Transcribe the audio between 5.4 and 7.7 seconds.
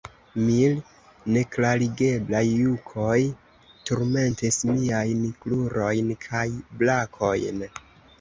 krurojn kaj brakojn.